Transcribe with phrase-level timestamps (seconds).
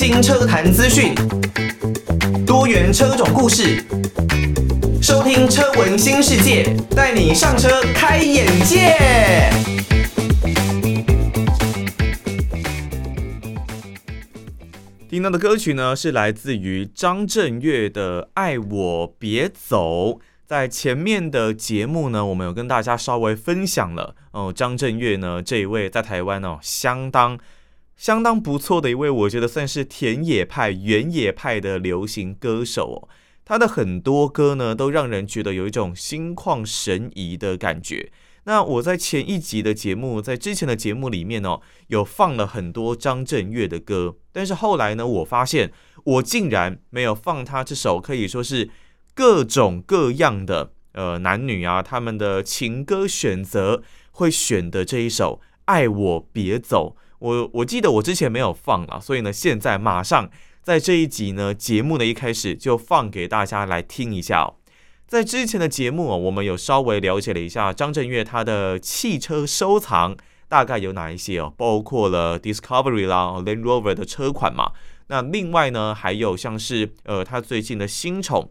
[0.00, 1.12] 新车坛资讯，
[2.46, 3.84] 多元车种故事，
[5.02, 8.94] 收听车闻新世界，带你上车开眼界。
[15.10, 20.10] 听到的歌曲呢，是来自于张震岳的《爱我别走》。
[20.46, 27.36] 在前面的节目呢，我们有跟大家稍微分享了哦，张震岳呢这一位在台湾哦相当
[27.98, 33.08] 相当不错的一位，我觉得算是田野派、原野派的流行歌手哦。
[33.44, 38.10] 他的很多歌呢，都让人觉得有一种心旷神怡的感觉。
[38.44, 45.70] 那我在前一集的节目，在之前的节目里面哦，有放了很多张震岳的歌，但是后来呢，我发现
[46.04, 48.70] 我竟然没有放他这首可以说是。
[49.14, 60.30] 各种各样的呃男女啊，他们的情歌选择会选的这一首《爱我别走》，我我记得我之前没有放了，所以呢，现在马上
[60.62, 64.54] 在这一集呢节目的一开始就放给大家来听一下哦。
[65.06, 70.16] 在之前的节目啊，我们有稍微了解了一下张震岳他的汽车收藏
[70.48, 74.72] 大概有哪一些哦，包括了 Discovery 啦、Land Rover 的车款嘛。
[75.08, 78.50] 那另外呢，还有像是呃他最近的新宠。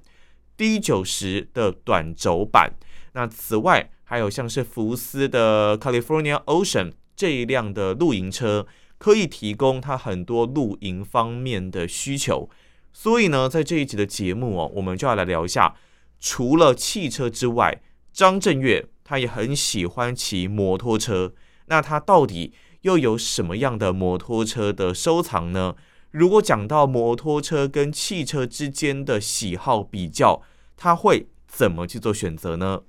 [0.58, 2.74] D 九十的短轴版，
[3.14, 8.66] 那此外还有像是福斯的 California Ocean 这一辆的露营车，
[8.98, 12.50] 可以提供他很多露营方面的需求。
[12.94, 15.76] 所以呢，在这一集的节目哦，我们就要来聊一下，
[16.20, 17.82] 除了汽车之外，
[18.14, 21.34] 张震岳他也很喜欢骑摩托车。
[21.66, 25.76] 那他到底又有什么样的摩托车的收藏呢？
[26.12, 30.42] 如果讲到摩托车跟汽车之间的喜好比较，
[30.76, 32.82] 他会怎么去做选择呢？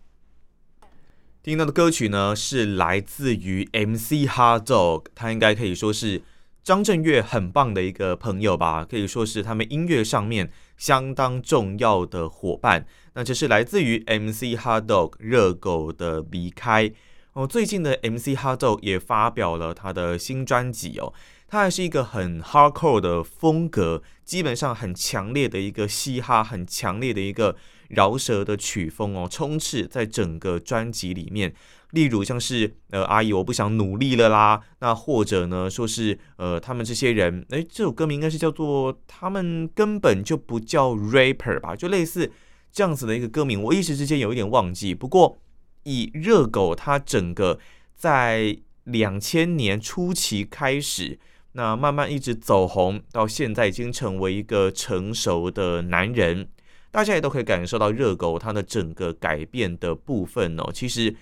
[1.43, 6.21] 听到的歌曲呢，是来自于 MC Hard Dog，他应该可以说是
[6.63, 12.85] 张震岳很棒的一个朋友吧，可以说是他们音乐上面相当重要的伙伴。
[13.15, 16.93] 那这是来自于 MC Hard Dog 热狗的离开
[17.33, 17.47] 哦。
[17.47, 21.15] 最近的 MC HotDog 也发表了他的新专辑哦。
[21.51, 27.57] 它还是一个很 hardcore 的风格，基本上很强烈的一个嘻哈，很强烈的一个
[27.89, 31.55] 饶舌的曲风哦，充斥在整个专辑里面。
[31.93, 42.31] 例如像是呃阿姨我不想努力了啦，那或者呢说是呃他们这些人，诶，这首歌名应该是叫做他们根本就不叫 rapper 吧，就类似
[42.71, 44.95] 这样子的一个歌名，我一时之间有一点忘记。
[44.95, 45.39] 不过
[45.85, 47.59] 以热狗它整个
[47.95, 51.19] 在两千年初期开始。
[51.53, 56.47] 那慢慢一直走红，到现在已经成为一个成熟的男人，
[56.91, 60.71] 大家也都可以感受到热狗他的整个改变的部分哦。
[60.73, 61.15] 其实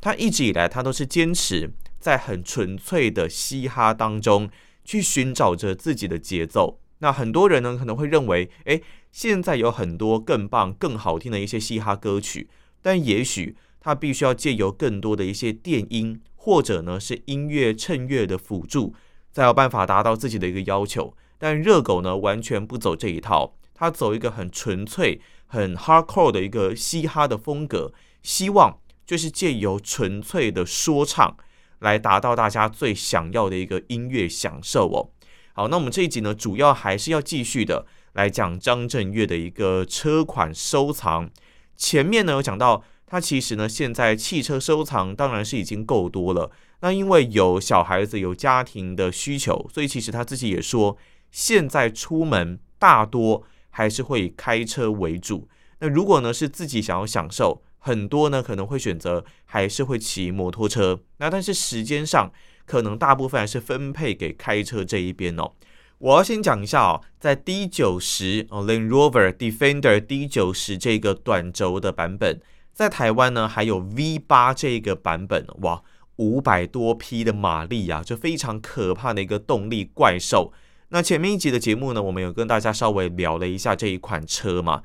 [0.00, 4.48] 他一直以来他都是坚持在很纯粹的嘻哈当中
[4.84, 6.80] 去寻找着自己的节奏。
[6.98, 12.48] 那很多人呢可能会认为，诶，现在有很多更棒、更好听的一些嘻哈歌曲，
[12.82, 18.94] 但也许他必须要借由更多的一些电音，或者呢是音乐衬乐的辅助。
[19.30, 31.36] 才有办法达到自己的一个要求，但热狗呢完全不走这一套，他走一个很纯粹、很 hardcore 的一个嘻哈的风格，希望就是借由纯粹的说唱
[31.78, 35.10] 来达到大家最想要的一个音乐享受哦。
[35.52, 41.30] 好，那我们这一集呢，主要还是要继续的来讲张震岳的一个车款收藏。
[41.76, 46.50] 前面呢有讲到，他其实呢现在汽车收藏当然是已经够多了。
[46.80, 50.96] 那因为有小孩子、有家庭的需求，所以其实他自己也说，
[51.30, 53.44] 现在出门大多
[53.78, 55.48] 还是会以开车为主。
[55.78, 61.00] 那如果呢是自己想要享受，很多呢可能会选择还是会骑摩托车。
[61.18, 62.32] 那但是时间上
[62.66, 65.52] 可能大部分还是分配给开车这一边哦。
[65.98, 72.40] 我要先讲一下哦，在 D 九十哦，Land Rover Defender D 九十这个短轴的版本，
[72.72, 75.80] 在台湾呢还有 V 八这个版本哇。
[76.16, 80.52] 五百多匹的马力啊，就非常可怕的一个动力怪兽。
[80.90, 84.82] 那前面一集的节目呢，我们有跟大家稍微聊了一下这一款车嘛。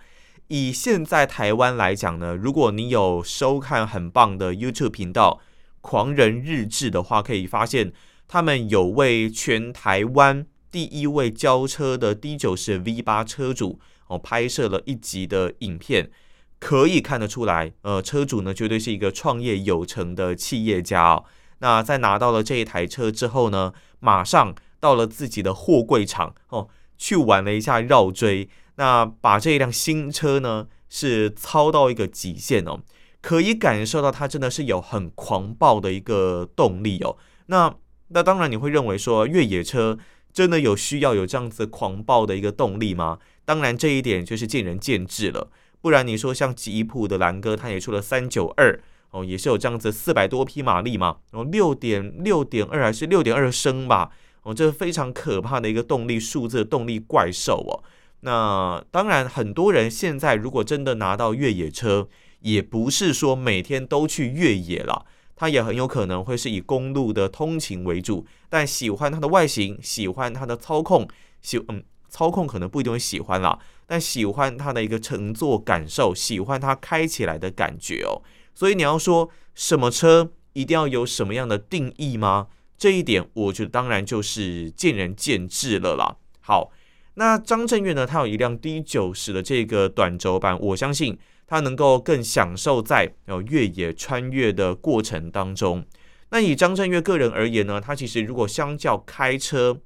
[0.48, 5.40] 以现在台湾来讲呢，如果你有收看很棒的 YouTube 频道
[5.82, 7.94] 《狂人日志》的话，可以发现
[8.28, 16.12] 他们有为全台湾第一位交车的 D90 V8 车主哦拍摄了一集的影片。
[16.60, 21.26] 可以看得出来，呃，车主呢绝对是一个创业有成的企业家哦。
[21.60, 28.50] 那在拿到了这一台车之后呢，马上到了自己的货柜场哦，去玩了一下绕锥。
[28.76, 32.82] 那把这一辆新车呢是操到一个极限哦，
[33.22, 37.16] 可以感受到它真的是有很狂暴的一个动力哦。
[37.46, 37.74] 那
[38.10, 39.98] 那当然你会认为说越野车
[40.34, 43.20] 真的有需要有这样子狂暴的一个动力吗？
[43.46, 45.50] 当然，这一点就是见仁见智了。
[45.80, 48.82] 不然你说像吉普的兰哥，他也出了三九二
[49.12, 54.12] 哦，也是有这样子四百多匹马力嘛，然后六点六点二还是六点二升吧，
[54.44, 57.84] 哦，这是非常可怕的一个动力数字的动力怪兽哦。
[58.22, 62.08] 那当然，很多人现在如果真的拿到越野车，
[62.40, 65.06] 也不是说每天都去越野了，
[65.36, 71.08] 他也很有可能会是以公路的通勤为主，但喜欢它的外形，喜欢它的操控，
[71.42, 71.84] 喜嗯。
[72.10, 73.58] 操控可能不一定会喜欢啦，
[73.88, 78.22] 但喜欢它的一个乘坐感受，喜欢它开起来的感觉哦。
[78.54, 82.50] 所以你要说什么车一定要有什么样的定义吗？
[82.78, 86.18] 这一点我觉得当然就是见仁见智了啦。
[86.42, 86.72] 好，
[87.14, 91.18] 那张震岳呢，他有一辆 D 九十的这个短轴版，我相信
[91.48, 95.86] 他能够更享受在呃越野穿越的过程当中。
[96.30, 99.80] 那以张震岳个人而言呢，他其实如果相较开车，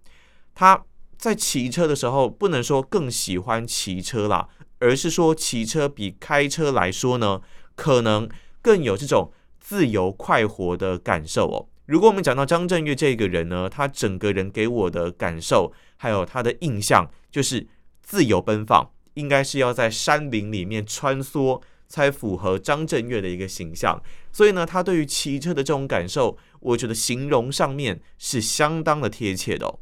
[0.56, 0.84] 他
[1.18, 4.48] 在骑车的时候，不能说更喜欢骑车啦，
[4.80, 7.42] 而是说骑车比开车来说呢，
[7.76, 8.30] 可能
[8.62, 11.68] 更有这种自由快活的感受哦。
[11.88, 17.68] 如果我们讲到张震岳这个人呢，他整个人给我的感受，还有他的印象，就是
[18.02, 24.02] 自由奔放，应该是要在山林里面穿梭，才符合张震岳的一个形象。
[24.34, 29.80] 所以呢，他对于骑车的这种感受，我觉得形容上面是相当的贴切的。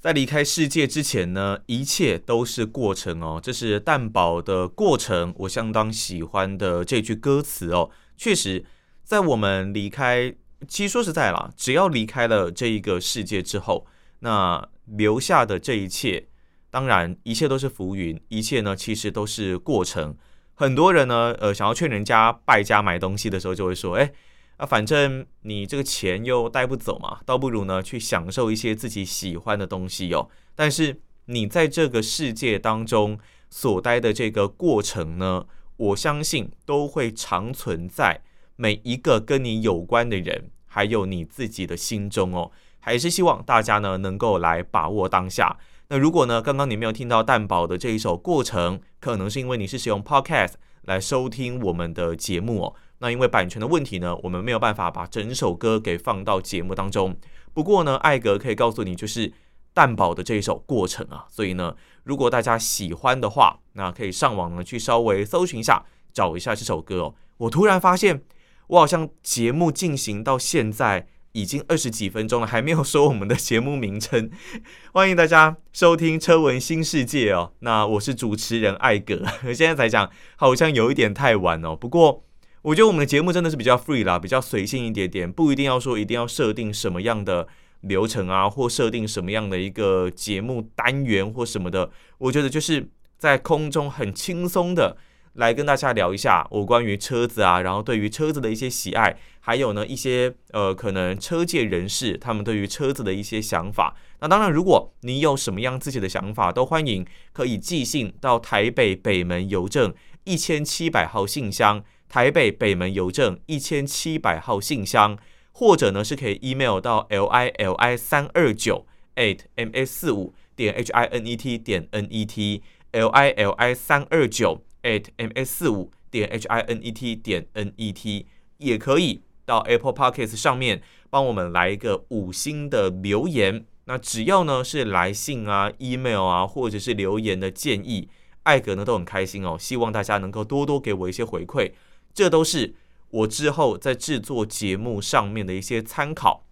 [0.00, 3.38] 在离开世界之前呢，一切都是过程哦。
[3.40, 7.90] 这是蛋堡的过程，我相当喜欢的这句歌词哦。
[8.16, 8.64] 确实，
[9.04, 10.34] 在我们离开，
[10.68, 13.86] 其实说实在啦，只要离开了这一个世界之后，
[14.20, 16.28] 那留下的这一切，
[16.70, 20.16] 当然一切都是浮云，一切呢其实都是过程。
[20.54, 24.12] 很多人呢，呃，想要劝人家败家买东西的时候，就会说，哎。
[24.58, 30.28] 啊，反正你这个钱又带不走嘛，倒不如呢去享受一些自己喜欢的东西哦。
[30.54, 33.18] 但是你在这个世界当中
[33.48, 35.46] 所待的这个过程呢，
[35.78, 38.22] 我相信都会长存在
[38.54, 42.50] 每一个跟你有关的人，还有你自己的心中哦。
[42.80, 45.58] 还是希望大家呢能够来把握当下。
[45.88, 52.74] 那如果呢刚刚你没有听到蛋堡的这一首过程，可能是因为你是使用 Podcast 来收听我们的节目哦。
[52.98, 57.16] 那因为版权的问题呢，我们没有办法把整首歌给放到节目当中。
[57.52, 59.32] 不过呢，艾格可以告诉你，就是
[59.74, 61.26] 蛋堡的这一首过程啊。
[61.28, 67.14] 所以呢，如果大家喜欢的话，那可以上网呢去稍微搜寻一下，找一下这首歌哦。
[67.38, 68.22] 我突然发现，
[68.68, 74.30] 我好像节目进行到现在已经二十几分钟了，还没有说我们的节目名称。
[74.92, 77.52] 欢迎大家收听《车闻新世界》哦。
[77.60, 79.22] 那我是主持人艾格，
[79.54, 81.76] 现在才讲好像有一点太晚哦。
[81.76, 82.24] 不过。
[82.62, 87.48] 我觉得我们的节目真的是比较 free 啦，比较随性一点点，不一定要说一定要设定什么样的
[87.80, 91.90] 流程啊，或设定什么样的一个节目单元或什么的。
[92.18, 92.88] 我觉得就是
[93.18, 94.96] 在空中很轻松的
[95.34, 103.96] 来跟大家聊一下我关于车子啊，然后对于车子的一些喜爱，还有呢一些呃可能车界人士他们对于车子的一些想法。
[104.20, 109.94] 那当然，如果你有什么样自己的想法，都欢迎可以寄信到台北北门邮政
[110.24, 111.82] 一千七百号信箱。
[112.08, 115.16] 台北北门邮政一千七百号信箱，
[115.52, 118.86] 或者呢是可以 email 到 l i l i 三二九
[119.16, 122.62] at m s 四五点 h i n e t 点 n e t
[122.92, 127.46] l i l i 三二九 at m s 四五点 h i n e t 点
[127.54, 128.26] n e t，
[128.58, 133.64] 也可以到 Apple Podcast 上面帮我们来一个五星的留言。
[133.86, 138.08] 那只要呢是来信啊、email 啊，或者是留言的建议，
[138.44, 139.56] 艾格呢都很开心哦。
[139.58, 141.72] 希望大家能够多多给我一些回馈。
[142.14, 142.74] 这都是
[143.10, 146.44] 我之后在制作节目上面的一些参考。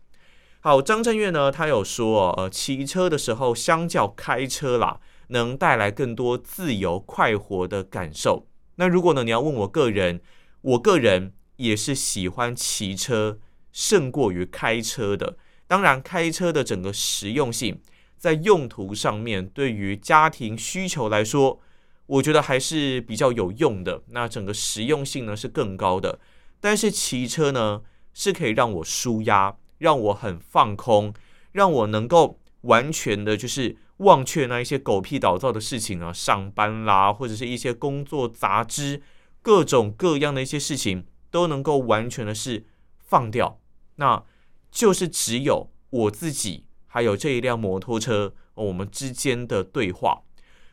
[0.61, 8.47] 好，张震岳呢，他有说，呃，骑车的时候相较开车啦，能带来更多自由快活的感受。
[8.77, 10.21] 那如果呢，你要问我个人，
[10.61, 13.41] 我个人也是喜欢骑车
[13.73, 15.37] 胜过于开车的。
[15.67, 17.81] 当然，开车的整个实用性，
[18.17, 21.61] 在用途上面，对于家庭需求来说。
[22.07, 26.19] 我觉得还是比较有用的，那整个实用性呢是更高的。
[26.59, 27.83] 但是骑车呢
[28.13, 31.15] 是可以让我舒压，让我很放空，
[31.53, 39.03] 让我能够完全的就是忘却那一些狗屁倒灶的事情啊，上班啦，或者是一些工作杂志，
[39.41, 42.65] 各种各样的一些事情都能够完全的是
[42.99, 43.59] 放掉。
[43.97, 44.25] 那
[44.71, 50.23] 就是只有我自己还有这一辆摩托车，我们之间的对话。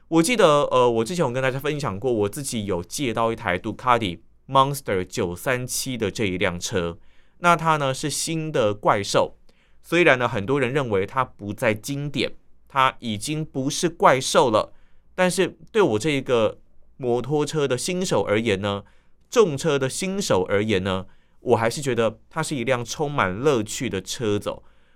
[0.07, 6.97] 我记得，呃，我之前有跟大家分享过，我自己有借到一台杜卡迪 Monster 九三七的这一辆车。
[7.39, 9.35] 那它呢是新的怪兽，
[9.83, 12.31] 虽然呢，很多人认为它不再经典，
[12.67, 14.73] 它已经不是怪兽了，
[15.15, 16.59] 但是对我这一个
[16.97, 18.83] 摩托车的新手而言呢，
[19.29, 21.05] 重车的新手而言呢，
[21.39, 24.53] 我还是觉得它是一辆充满乐趣的车子。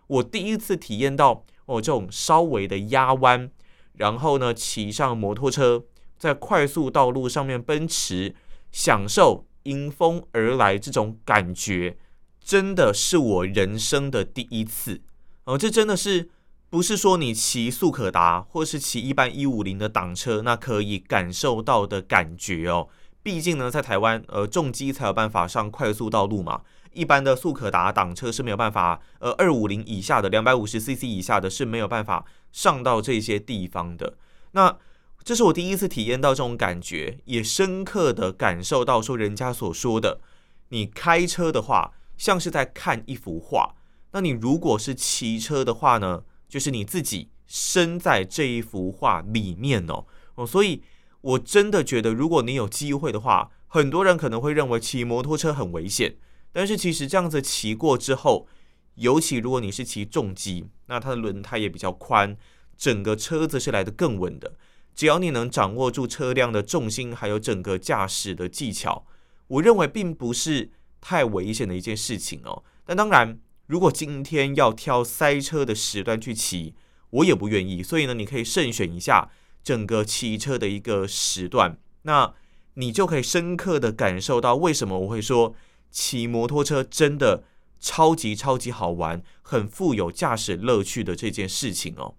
[0.08, 3.50] 我第一次体验到哦，这种稍微的压弯，
[3.94, 5.86] 然后呢，骑上摩托车
[6.18, 8.36] 在快速道路上面奔驰，
[8.72, 11.98] 享受迎风而来这种感觉，
[12.44, 15.02] 真的是我人生的第一次
[15.46, 15.58] 哦。
[15.58, 16.30] 这真的是
[16.72, 22.88] 不是说你骑速可达或是骑一般一五零的挡车，那可以感受到的感觉哦。
[23.22, 26.62] 毕竟呢，在台湾，呃，重机才有办法上快速道路嘛。
[26.94, 34.16] 一般的速可达挡车是没有办法，呃，二五零以下的，两百五十 CC 以下的是没有办法上到这些地方的。
[34.54, 34.78] 那
[35.26, 40.22] 这是我第一次体验到这种感觉，也深刻的感受到说人家所说的，
[40.70, 43.76] 你开车的话像是在看一幅画，
[44.14, 50.06] 那你如果是骑车的话呢，就是你自己身在这一幅画里面哦
[50.36, 50.84] 哦，所以。
[51.24, 56.18] 我真的觉得，如果你有机会的话，很多人可能会认为骑摩托车很危险。
[56.52, 58.48] 但是其实这样子骑过之后，
[58.96, 62.36] 尤其如果你是骑重机，那它的轮胎也比较宽，
[62.76, 64.56] 整个车子是来得更稳的。
[64.96, 69.06] 只要你能掌握住车辆的重心，还有整个驾驶的技巧，
[69.46, 72.64] 我认为并不是太危险的一件事情哦。
[72.84, 73.38] 但当然，
[73.72, 76.76] 如果今天要挑塞车的时段去骑，
[77.10, 77.82] 我也不愿意。
[77.82, 79.32] 所以呢，你可以慎选一下。
[79.64, 82.34] 整个骑车的一个时段，那
[82.74, 85.54] 你就可以深刻的感受到为什么我会说
[85.92, 87.44] 骑摩托车真的
[87.80, 92.16] 超级超级好玩，很富有驾驶乐趣的这件事情哦。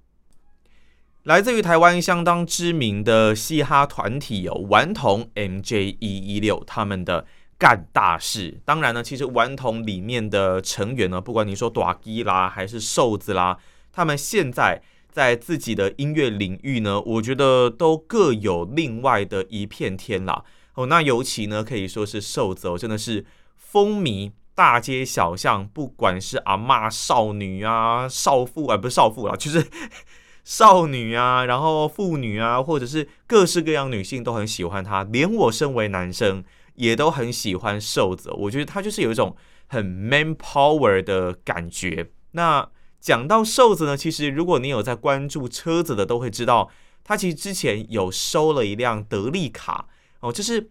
[1.25, 7.27] 来自于台湾相当知名的嘻哈团体有顽童 MJ 一一六他们的
[7.63, 8.61] 干大事。
[8.65, 13.57] 当然呢，其实顽童里面的成员呢，不管你说大支啦还是瘦子啦，
[13.93, 14.83] 他们现在。
[15.13, 20.43] 在自己的音乐领域呢，我觉得都各有另外的一片天啦。
[20.73, 23.23] 哦，那尤其呢，可以说是瘦子哦，真的是
[23.55, 29.67] 风靡大街小巷，不管是阿嬷、少女啊、少妇啊，不是少妇啦，就是
[30.45, 36.43] 少女啊，然后妇女啊，或者是各式各样女性都很喜欢他，连我身为男生
[36.75, 38.31] 也都很喜欢瘦子。
[38.33, 39.37] 我觉得他就是有一种
[39.67, 42.11] 很 man power 的感觉。
[42.33, 42.69] 那。
[43.03, 46.71] 讲到瘦子呢，其实如果你有在关注车子的，都会知道
[47.03, 49.89] 他其实之前有收了一辆德利卡
[50.21, 50.71] 哦，就是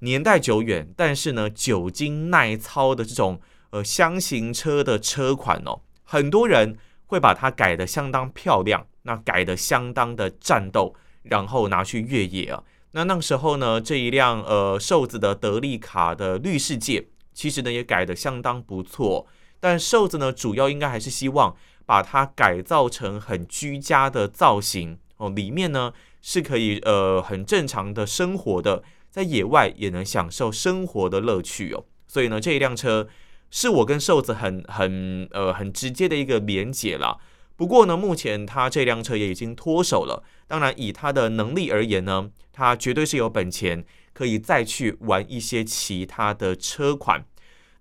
[0.00, 12.62] 年代久远，但是呢久经耐操的这种呃箱型车的车款哦，很多人会把它改得相当漂亮，那改得相当的战斗，然后拿去越野啊。
[12.92, 19.26] 那那时候呢，这一辆呃瘦子的德利卡的绿世界，其实呢也改的相当不错。
[19.60, 21.56] 但瘦子呢，主要应该还是希望
[21.86, 31.84] 把它改造成很居家的造型哦，里面呢是可以呃很正常的生活的，在野外也能享受生活的乐趣哦。
[32.06, 33.08] 所以呢，这一辆车
[33.50, 37.16] 是我跟瘦子很很呃很直接的一个连结啦。
[37.62, 40.24] 不过呢，目前他这辆车也已经脱手了。
[40.48, 47.24] 当然，以他的能力而言呢，他绝对是有本钱可以再去玩一些其他的车款。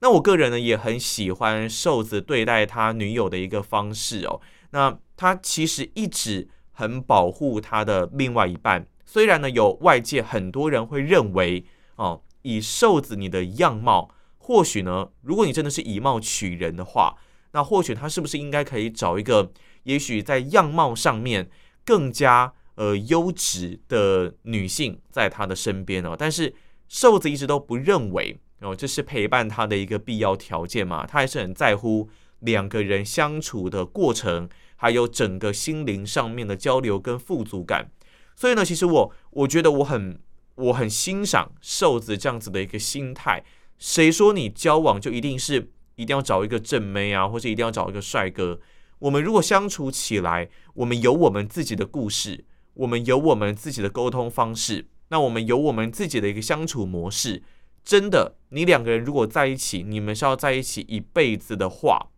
[0.01, 4.39] 那我个人呢也很喜欢瘦子对待他女友的一个方式哦。
[4.69, 17.15] 那他其实一直很保护他的另外一半，虽然呢有外界很多人会认为哦，以瘦子你的样貌，或许呢，如果你真的是以貌取人的话，
[17.53, 19.51] 那或许他是不是应该可以找一个，
[19.83, 21.49] 也许在样貌上面
[21.85, 26.15] 更加呃优质的女性在他的身边哦？
[26.17, 26.53] 但是
[26.87, 28.39] 瘦子一直都不认为。
[28.63, 31.03] 哦，这是陪伴他的一个必要条件嘛？
[31.03, 32.07] 他还是很在乎
[32.41, 37.89] 两个人相处的过程，还有整个心灵上面的交流跟富足感。
[38.35, 40.19] 所以呢，其实我我觉得我很
[40.53, 43.43] 我很欣赏瘦子这样子的一个心态。
[43.79, 48.59] 谁说你交往就一定是一定要找一个正妹啊，或者一定要找一个帅哥？
[49.01, 57.41] 我们如果相处起来，我们有我们自己的故事，我们有我们自己的沟通方式，那我们有我们自己的一个相处模式。
[57.83, 62.09] 真的，你两个人如果在一起，你们是要在一起一辈子的话，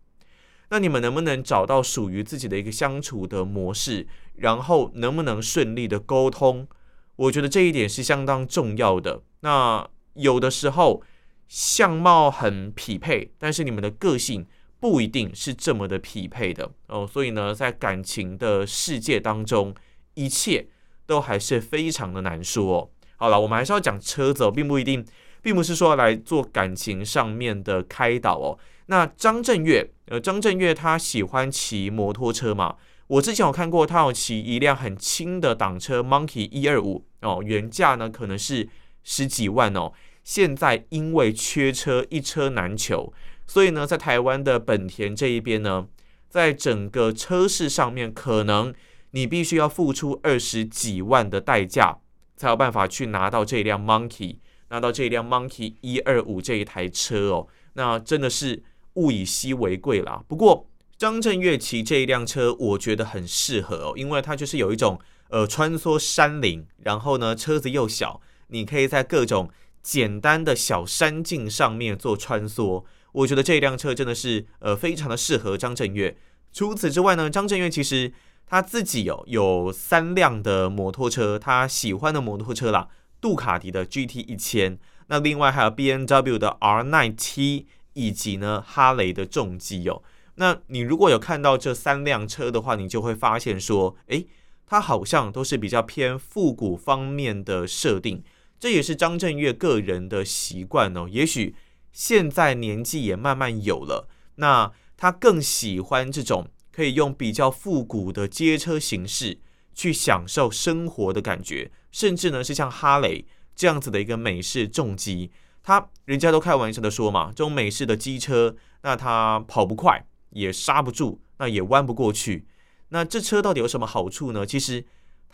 [0.68, 6.68] 那你们能不能找到属于自己的一个相处的模式，然后能不能顺利的沟通？
[7.16, 9.22] 我觉得这一点是相当重要的。
[9.40, 11.02] 那有的时候
[11.48, 14.46] 相貌很匹配，但是你们的个性
[14.84, 17.08] 不一定是这么的匹配的哦。
[17.10, 19.74] 所以呢，在感情的世界当中，
[20.12, 20.66] 一切
[21.06, 22.92] 都还是非常的难说。
[23.16, 25.02] 好了，我们还是要讲车子哦，并不一定。
[25.40, 28.58] 并不是说来做感情上面的开导哦。
[28.86, 32.76] 那张震岳，呃，张震岳他喜欢骑摩托车嘛？
[33.08, 38.66] 我之前有看过他有骑一辆很轻的挡车 Monkey 一二五哦，原价呢可能是
[39.02, 39.92] 十几万哦。
[40.22, 43.12] 现在因为缺车，一车难求，
[43.46, 45.86] 所以呢，在台湾的本田这一边呢，
[46.28, 48.74] 在整个车市上面，可能
[49.10, 51.98] 你必须要付出二十几万的代价，
[52.36, 54.38] 才有办法去拿到这辆 Monkey，
[54.70, 57.46] 拿到这辆 Monkey 一二五这一台车哦。
[57.74, 58.62] 那真的是
[58.94, 60.22] 物以稀为贵啦。
[60.26, 64.98] 不过张震岳骑这一辆车，我觉得很适合哦，因为它就是有一种
[65.28, 69.50] 呃穿梭山林，然后呢车子又小，你可以在各种
[69.82, 72.84] 简单的小山径上面做穿梭，
[73.14, 76.16] 我觉得这辆车真的是呃非常的适合张震岳。
[76.52, 78.12] 除此之外呢，张震岳其实
[78.46, 82.88] 他自己有有三辆的摩托车，他喜欢的摩托车啦，
[83.20, 84.78] 杜卡迪的 GT 一千，
[85.08, 90.02] 那另外还有 BMW 的 R9T，以及呢哈雷的重机哦。
[90.36, 94.26] 那你如果有看到这三辆车的话，你就会发现说，诶，
[94.66, 98.22] 它好像都是比较偏复古方面的设定。
[98.58, 101.06] 这也是张震岳个人的习惯哦。
[101.10, 101.54] 也许
[101.94, 109.38] 现在年纪也慢慢有了，那他更喜欢这种可以用比较复古的街车形式
[109.72, 113.24] 去享受生活的感觉，甚至呢是像哈雷
[113.56, 115.30] 这样子的一个美式重机，
[115.62, 122.46] 他人家都开玩笑的说嘛，这种美式的机车，那它跑不快，也刹不住，那也弯不过去，
[122.88, 124.44] 那这车到底有什么好处呢？
[124.44, 124.84] 其实。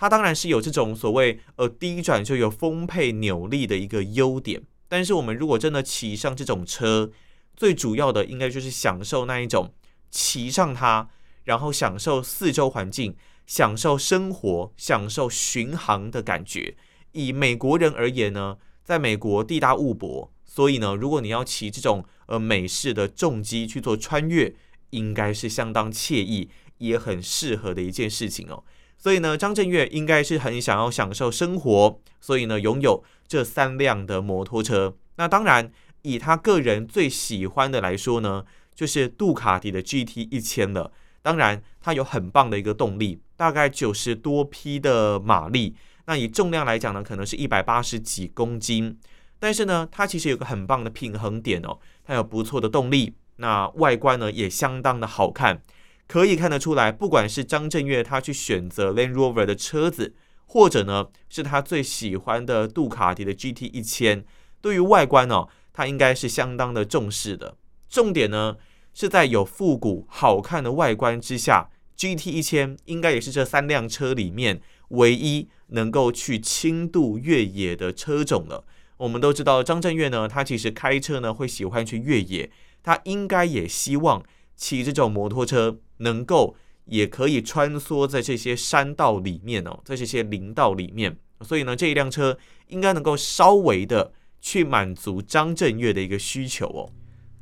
[0.02, 7.12] 它当然是有这种所谓呃低转就有丰沛扭力的一个优点，但是我们如果真的骑上这种车，
[7.56, 9.72] 最主要的应该就是享受那一种
[10.10, 11.08] 骑上它，
[11.44, 13.14] 然后享受四周环境，
[13.46, 16.74] 享受生活，享受巡航的感觉。
[17.12, 24.52] 以美国人而言呢，在美国地大物博，所以呢，如果你要骑这种呃美式的重机去做穿越，
[24.90, 28.64] 应该是相当惬意，也很适合的一件事情哦。
[28.98, 34.96] 所以呢，张震岳应该是很想要享受生活，所以呢，拥有这三辆的摩托车。
[35.14, 35.70] 那当然，
[36.02, 40.90] 以他个人最喜欢的来说呢，就是杜卡迪的 GT 一千了。
[41.22, 45.76] 当然，它有很棒的一个动力，大概九十多匹的马力。
[46.06, 48.98] 那以重量来讲呢，可能是一百八十几公斤。
[49.38, 55.62] 但是呢，它其实有个很棒的平衡点哦，它有不错的动力，那外观呢也相当的好看。
[56.08, 60.16] 可以看得出来，不管是张震岳他去选择 Land Rover 的车子，
[60.52, 64.24] 或者呢是他最喜欢的杜卡迪的 GT 一千，
[64.60, 67.56] 对于外观哦，他应该是相当的重视的。
[67.88, 68.56] 重点呢
[68.92, 78.64] 是在有复古好看的外观之下，GT 一千应该也是这三辆车里面唯一能够去轻度越野的车种了。
[78.96, 82.50] 我们都知道张震岳呢，他其实开车呢会喜欢去越野，
[82.82, 84.22] 他应该也希望。
[84.56, 86.54] 骑这种摩托车能够
[86.90, 96.90] 也可以穿梭在这些山道里面哦，在这些林道里面，所以呢，这一辆车应该能够稍微的去满足张震岳的一个需求哦。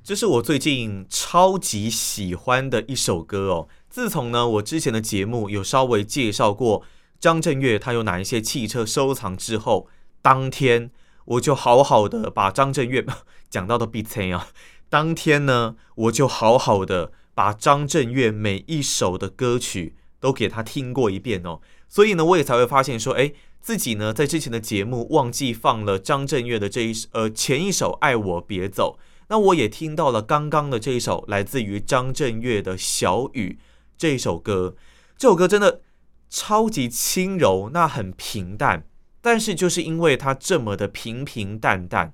[0.05, 3.69] 这是我最近超级喜欢的一首歌哦。
[3.89, 6.83] 自从呢，我之前的节目有稍微介绍过
[7.19, 9.89] 张震岳他有哪一些汽车收藏之后，
[10.23, 10.91] 当天
[11.25, 13.05] 我就好好的把张震岳
[13.49, 14.49] 讲到的必称啊。
[14.91, 28.99] 当天呢，我就好好的把张震岳每一首的歌曲都给他听过一遍哦，所以呢，我也才会发现说，哎，自己呢在之前的节目忘记放了张震岳的这一呃前一首《爱我别走》，
[29.29, 33.61] 那我也听到了刚刚的这一首来自于张震岳的《小雨》
[33.97, 34.75] 这一首歌，
[35.17, 35.83] 这首歌真的
[36.29, 38.85] 超级轻柔，那很平淡，
[39.21, 42.13] 但是就是因为它这么的平平淡淡，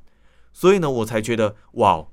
[0.52, 2.08] 所以呢，我才觉得哇。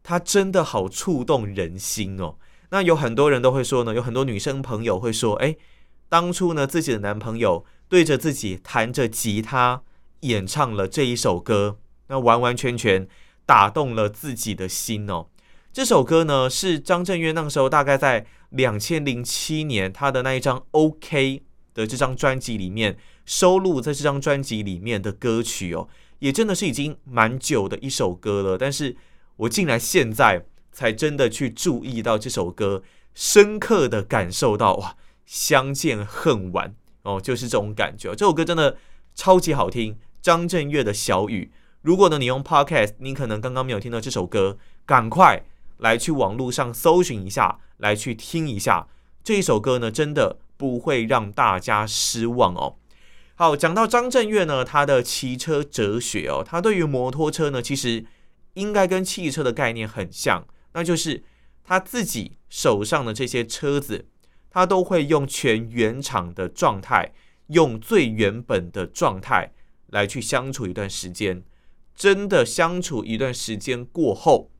[0.00, 2.36] 他真的好触动人心哦。
[2.70, 5.56] 那有很多人都会说呢，有很多女生朋友会说，诶，
[6.08, 9.82] 当初呢自己的男朋友对着自己弹着吉他
[10.20, 11.78] 演唱了这一首歌，
[12.08, 13.08] 那完完全全
[13.46, 15.26] 打动了自己的心哦。
[15.72, 21.42] 这首歌呢是张震岳那时候大概在两千零七年他的那一张 OK
[21.74, 28.96] 的这张专辑里面收录在这张专辑里面的歌曲哦，也真的是已经蛮久的一首歌了，但是。
[29.38, 30.44] 我竟然现在
[30.78, 34.94] 才真的去注意到这首歌，深刻的感受到哇，
[35.26, 38.14] 相见恨晚哦，就是这种感觉。
[38.14, 38.76] 这首歌真的
[39.12, 41.50] 超级好听，张震岳的小雨。
[41.82, 45.44] 如果呢你用 Podcast，你可能刚刚没有听到这首歌，赶快
[45.78, 48.86] 来去网络上搜寻一下，来去听一下
[49.24, 52.76] 这一首歌呢，真的不会让大家失望哦。
[53.34, 58.06] 好，讲到张震岳呢，他的骑车哲学哦，他对于摩托车呢，其实
[58.54, 61.22] 应该跟汽车的概念很像，那就是
[61.64, 64.06] 他自己手上的这些车子，
[64.50, 67.12] 他都会用全原厂的状态，
[67.48, 69.52] 用最原本的状态
[69.88, 71.42] 来去相处一段时间。
[71.94, 74.50] 真的相处一段时间过后，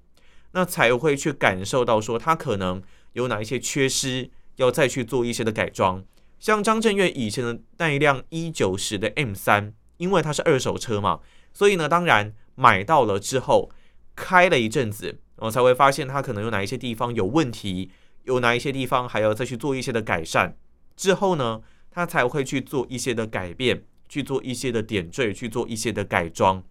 [0.53, 6.05] 那才会去感受到说他可能有哪一些缺失，要再去做一些的改装。
[6.40, 11.21] 像张震岳以前的那一辆 E90 的 M3，因为它是二手车嘛，
[11.53, 13.71] 所以呢，当然买到了之后
[14.16, 17.90] 开了一阵子，我才会发现它可能有哪一些地方有问题，
[18.24, 20.57] 有哪一些地方还要再去做一些的改善。
[20.96, 26.62] 之后呢，他才会去做一些的改变，去做一些的点缀，去做一些的改装。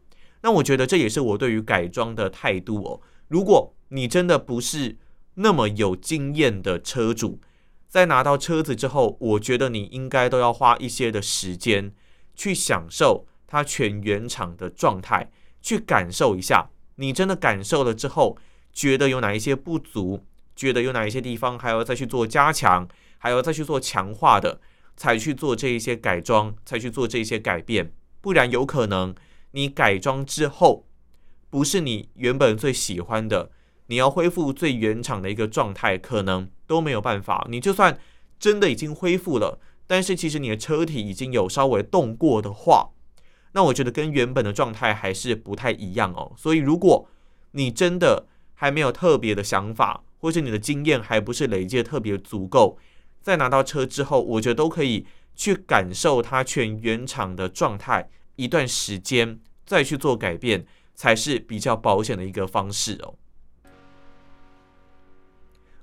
[0.41, 3.01] 那我觉得这也是我对于改装的态度哦。
[3.29, 4.97] 如果你真的不是
[5.35, 7.39] 那么有经验的车主，
[7.87, 11.93] 在拿到车子之后，我觉得你应该都要花一些的时间
[12.35, 16.69] 去享受它全原厂的状态，去感受一下。
[16.95, 18.37] 你真的感受了之后，
[18.77, 20.23] 觉得有哪一些不足，
[20.55, 22.87] 觉得有哪一些地方还要再去做加强，
[23.17, 24.61] 还要再去做强化的，
[24.95, 27.91] 才去做这一些改装，才去做这一些改变。
[28.21, 29.15] 不然有可能
[29.53, 30.85] 你改装之后，
[31.49, 33.49] 不是你原本最喜欢的。
[33.87, 37.47] 你要恢复最原厂的一个状态，可能都没有办法。
[37.49, 37.97] 你就算
[38.37, 42.91] 真的已经恢复了，但是其实你的车体已经有稍微动过的话，
[43.53, 46.33] 那我觉得跟原本的状态还是不太一样哦。
[46.37, 47.09] 所以，如果
[47.53, 48.27] 你真的
[48.59, 52.79] 还没有特别的想法，或是你的经验还不是累积的特别足够，
[53.21, 60.65] 在拿到车之后，我觉得都可以去感受它全原厂的状态一段时间，再去做改变，
[60.95, 63.13] 才是比较保险的一个方式哦。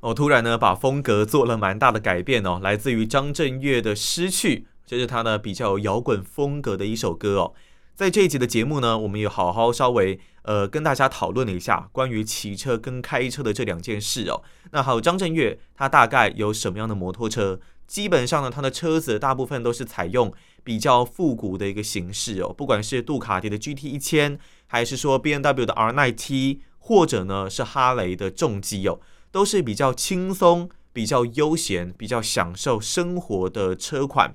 [0.00, 7.54] 我突然呢，把风格做了蛮大的改变哦，来自于张震岳的《失去》，这是他呢比较摇滚风格的一首歌哦。
[7.94, 14.42] 在这一集的节目呢，我们也好好稍微呃跟大家讨论了一下关于骑车跟开车的这两件事哦。
[14.72, 17.60] 那还有张震岳，他大概有什么样的摩托车？
[17.86, 20.32] 基本上呢，他的车子大部分都是采用
[20.64, 28.98] 比较复古的一个形式哦，不管是杜卡迪的 GT 一千，还是说 BMW 的 R9T，或者呢是哈雷的重机哦。
[29.30, 34.34] 都是比较轻松、比较悠闲、比较享受生活的车款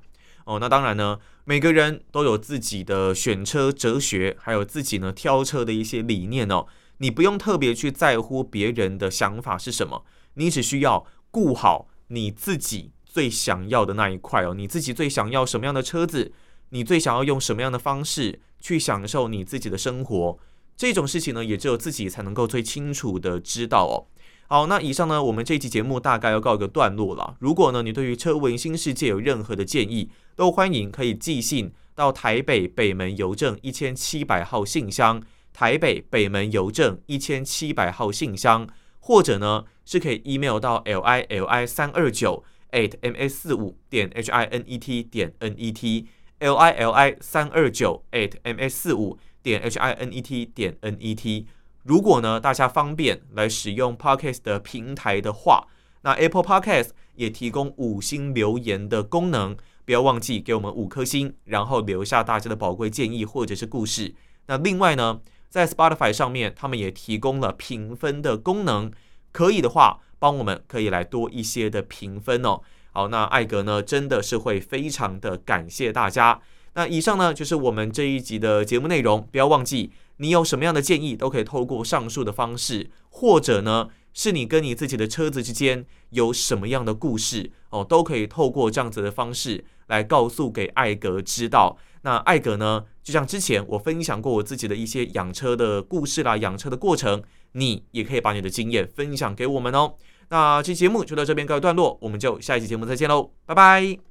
[0.49, 0.57] 哦。
[0.59, 6.65] 那当然呢，每个人都有自己的选车哲学，还有自己呢挑车的一些理念哦。
[6.97, 14.53] 你不用特别去在乎别人的想法是什么，你只需要顾好你自己最想要的那一块哦。
[14.53, 16.33] 你自己最想要什么样的车子，
[16.71, 20.37] 你最想要用什么样的方式去享受你自己的生活，
[20.75, 24.11] 这种事情呢，也只有自己才能够最清楚的知道哦。
[24.51, 27.35] 好，那以上呢，我们这期节目大概要告一个段落了。
[27.39, 35.21] 如果呢，你对于车闻新世界有任何的建议，都欢迎可以寄信到台北北门邮政一千七百号信箱，
[35.53, 38.67] 台北北门邮政一千七百号信箱，
[38.99, 44.79] 或者呢是可以 email 到 l i l i 三二九 at m s 四五点 h i n e
[44.79, 46.07] t 点 n e t
[46.39, 50.75] l i l i 三二九 at m s 四五点 h i n e t 点
[50.81, 51.45] n e t。
[51.83, 55.67] 如果呢，大家方便来使用 Podcast 的平台的话，
[56.01, 64.13] 那 Apple Podcast 也提供五星留言的功能，不要忘记给我们五颗星，然后留下大家的宝贵建议或者是故事。
[64.47, 68.91] 那另外呢，在 Spotify 上面，他们也提供了评分的功能，
[69.31, 72.61] 可以的话，帮我们可以来多一些的评分哦。
[72.91, 76.39] 好，那艾格呢，真的是会非常的感谢大家。
[76.73, 79.91] 那以上呢，就是我们这一集的节目内容，不要忘记。
[80.19, 91.77] 你有什么样的建议，都可以透过上述的方式，或者呢，是你跟你自己的车子之间有什么样的故事哦，都可以透过这样子的方式来告诉给艾格知道。
[92.01, 99.95] 那艾格呢，就像之前我分享过我自己的一些养车的故事啦，养车的过程，你也可以把你的经验分享给我们哦。
[100.29, 104.08] 那这期节目就到这边告一段落，我们就下一期节目再见喽，拜拜。